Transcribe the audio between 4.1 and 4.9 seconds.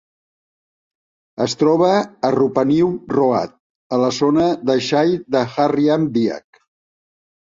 zona de